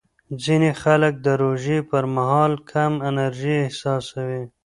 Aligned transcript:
ځینې 0.43 0.71
خلک 0.81 1.13
د 1.25 1.27
روژې 1.43 1.77
پر 1.89 2.03
مهال 2.15 2.53
کم 2.71 2.91
انرژي 3.09 3.55
احساسوي. 3.65 4.43